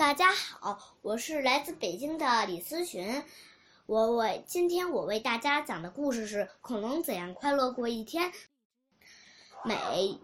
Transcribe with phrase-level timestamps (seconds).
[0.00, 3.22] 大家好，我是来自北京的李思群。
[3.84, 8.32] 我为今天我为大家讲的故事是《恐龙怎样快乐过一天》。
[9.62, 10.18] 美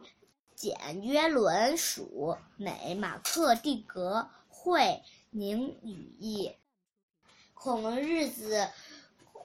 [0.54, 6.56] 简约伦属，美马克蒂格惠，宁语译。
[7.52, 8.70] 恐龙日子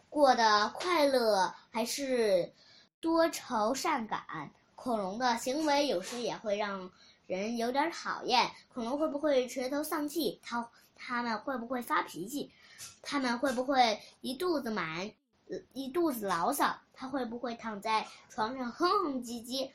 [0.08, 2.54] 过得快乐还是
[3.02, 4.54] 多愁善感？
[4.76, 6.90] 恐龙的行为有时也会让。
[7.38, 10.40] 人有点讨厌，恐龙会不会垂头丧气？
[10.44, 12.52] 他他们会不会发脾气？
[13.02, 15.10] 他们会不会一肚子满，
[15.72, 16.78] 一肚子牢骚？
[16.94, 19.72] 他会不会躺在床上哼哼唧唧？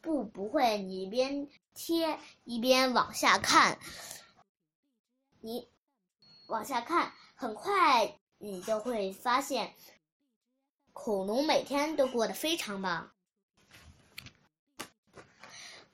[0.00, 0.78] 不，不会。
[0.78, 3.78] 你一边贴一边往下看，
[5.40, 5.68] 你
[6.46, 9.74] 往下看，很快你就会发现，
[10.94, 13.12] 恐龙每天都过得非常棒。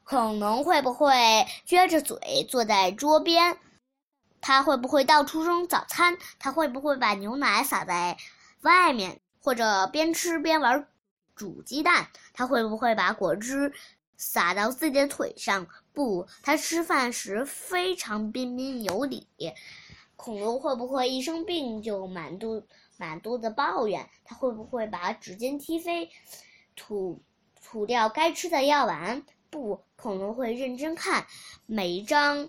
[0.09, 1.11] 恐龙会不会
[1.67, 3.59] 撅着嘴坐在桌边？
[4.41, 6.17] 它会不会到处扔早餐？
[6.39, 8.17] 它会不会把牛奶洒在
[8.61, 10.87] 外面，或者边吃边玩
[11.35, 12.07] 煮鸡蛋？
[12.33, 13.73] 它会不会把果汁
[14.17, 15.67] 洒到自己的腿上？
[15.93, 19.27] 不，它吃饭时非常彬彬有礼。
[20.15, 22.65] 恐龙会不会一生病就满肚
[22.97, 24.09] 满肚子抱怨？
[24.25, 26.09] 它会不会把纸巾踢飞，
[26.77, 27.25] 吐
[27.61, 29.25] 吐掉该吃的药丸？
[29.51, 31.27] 不，恐龙会认真看
[31.67, 32.49] 每一张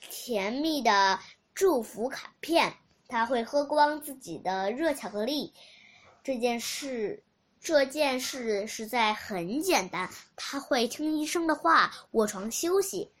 [0.00, 1.18] 甜蜜的
[1.54, 2.74] 祝福卡片。
[3.08, 5.52] 他会喝光自己的热巧克力。
[6.24, 7.22] 这件事，
[7.60, 10.08] 这件事实在很简单。
[10.34, 13.12] 他会听医生的话，卧床休息。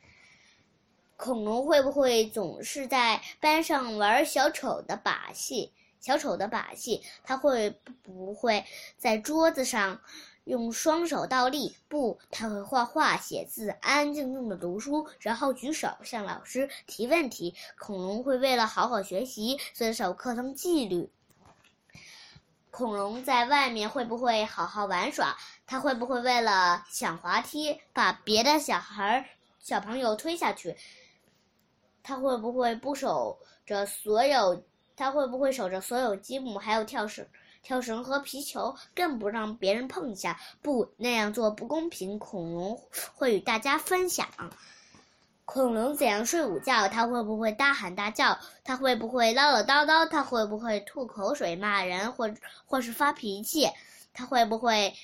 [1.16, 5.72] 恐龙会不会总是在班上玩小丑的把戏？
[6.02, 7.70] 小丑的把戏，他会
[8.02, 8.62] 不会
[8.98, 9.98] 在桌子上？
[10.44, 17.54] 用双手倒立，不，他会画画、写字，安安静静的读书，然后举手向老师提问题。
[17.78, 21.08] 恐龙会为了好好学习，遵守课堂纪律。
[22.72, 25.36] 恐龙在外面会不会好好玩耍？
[25.64, 29.24] 他会不会为了抢滑梯把别的小孩、
[29.60, 30.76] 小朋友推下去？
[32.02, 34.60] 他会不会不守着所有？
[35.02, 37.26] 他会不会守着所有积木，还有跳绳？
[37.60, 40.38] 跳绳和皮球，更不让别人碰一下。
[40.62, 42.20] 不那样做不公平。
[42.20, 42.80] 恐龙
[43.16, 44.28] 会与大家分享。
[45.44, 46.86] 恐龙怎样睡午觉？
[46.86, 48.38] 它会不会大喊大叫？
[48.62, 50.06] 它会不会唠唠叨叨？
[50.06, 52.32] 它会不会吐口水、骂人或
[52.64, 53.68] 或是发脾气？
[54.14, 54.94] 它会不会？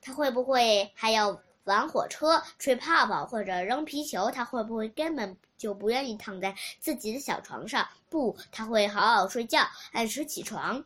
[0.00, 4.30] 它会不会还要玩火车、吹泡泡或者扔皮球？
[4.30, 7.86] 它会不会根本就不愿意躺在自己的小床上？
[8.08, 9.60] 不，它会好好睡觉，
[9.92, 10.84] 按时起床。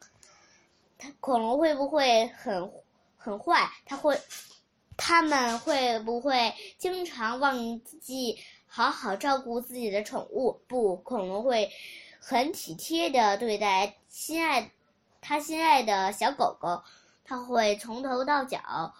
[1.20, 2.72] 恐龙会不会很
[3.16, 3.70] 很坏？
[3.84, 4.20] 它会，
[4.96, 10.60] 他们会不会经常忘记好好照顾自己的宠物？
[10.66, 11.70] 不，恐龙会
[12.18, 14.70] 很体贴的对待心爱
[15.20, 16.82] 他心爱的小狗狗。
[17.22, 18.92] 他会从头到脚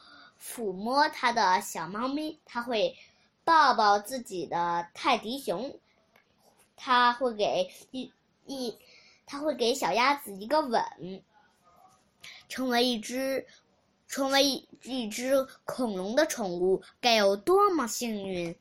[0.42, 2.40] 抚摸他的小猫咪。
[2.44, 2.96] 他会
[3.44, 5.78] 抱抱自己的泰迪熊。
[6.76, 8.12] 他会给一
[8.46, 8.78] 一
[9.26, 10.82] 他会给小鸭子一个吻。
[12.48, 13.46] 成为一只，
[14.08, 18.58] 成为一一只恐龙的宠物，该有多么幸运！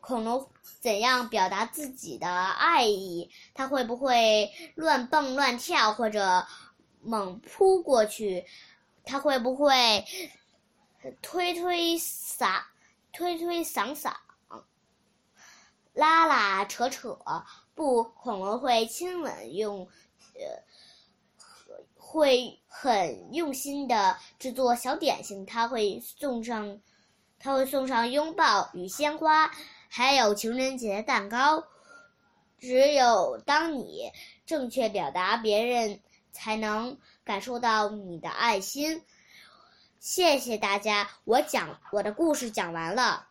[0.00, 0.48] 恐龙
[0.80, 3.28] 怎样表达自己的爱意？
[3.52, 6.46] 它会不会乱蹦乱跳，或者
[7.02, 8.46] 猛扑过去？
[9.04, 10.04] 它会不会
[11.22, 12.62] 推推搡、
[13.12, 14.12] 推推搡搡、
[15.92, 17.18] 拉拉扯扯？
[17.74, 19.88] 不，恐龙会亲吻，用
[20.34, 20.62] 呃。
[21.96, 26.78] 会很用心的制作小点心，他会送上，
[27.40, 29.50] 他会送上拥抱与鲜花，
[29.88, 31.64] 还有情人节蛋糕。
[32.56, 34.12] 只有当你
[34.46, 36.00] 正确表达，别人
[36.30, 39.02] 才能感受到你的爱心。
[40.04, 43.28] 谢谢大家，我讲我的故事讲完了。